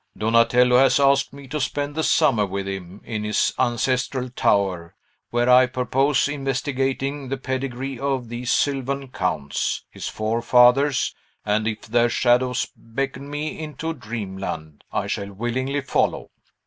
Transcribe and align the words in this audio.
Donatello 0.17 0.77
has 0.77 0.99
asked 0.99 1.31
me 1.31 1.47
to 1.49 1.61
spend 1.61 1.93
the 1.93 2.01
summer 2.01 2.43
with 2.47 2.67
him, 2.67 3.01
in 3.05 3.23
his 3.23 3.53
ancestral 3.59 4.29
tower, 4.29 4.95
where 5.29 5.47
I 5.47 5.67
purpose 5.67 6.27
investigating 6.27 7.29
the 7.29 7.37
pedigree 7.37 7.99
of 7.99 8.27
these 8.27 8.49
sylvan 8.51 9.09
counts, 9.09 9.83
his 9.91 10.07
forefathers; 10.07 11.13
and 11.45 11.67
if 11.67 11.81
their 11.83 12.09
shadows 12.09 12.65
beckon 12.75 13.29
me 13.29 13.59
into 13.59 13.93
dreamland, 13.93 14.83
I 14.91 15.05
shall 15.05 15.31
willingly 15.31 15.81
follow. 15.81 16.31